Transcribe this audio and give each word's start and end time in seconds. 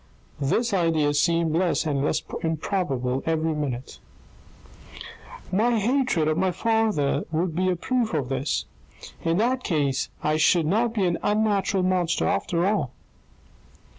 "This 0.41 0.73
idea 0.73 1.13
seemed 1.13 1.53
less 1.53 1.85
and 1.85 2.03
less 2.03 2.23
improbable 2.41 3.21
every 3.27 3.53
minute" 3.53 3.99
My 5.51 5.77
hatred 5.77 6.27
of 6.27 6.39
my 6.39 6.49
father 6.49 7.23
would 7.31 7.53
be 7.53 7.69
a 7.69 7.75
proof 7.75 8.15
of 8.15 8.27
this 8.29 8.65
In 9.23 9.37
that 9.37 9.63
case, 9.63 10.09
I 10.23 10.37
should 10.37 10.65
not 10.65 10.95
be 10.95 11.05
an 11.05 11.19
unnatural 11.21 11.83
monster 11.83 12.25
after 12.25 12.65
all." 12.65 12.93